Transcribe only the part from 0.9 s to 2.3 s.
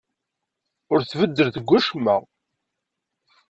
Ur tbeddel deg wacemma.